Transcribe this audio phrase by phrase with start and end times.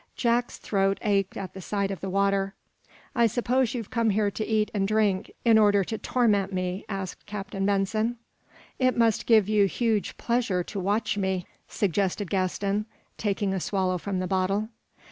[0.15, 2.55] Jack's throat ached at sight of the water.
[3.13, 7.27] "I suppose you've come here to eat and drink, in order to torment me?" asked
[7.27, 8.17] Captain Benson.
[8.79, 12.87] "It must give you huge pleasure to watch me," suggested Gaston,
[13.19, 14.69] taking a swallow from the bottle.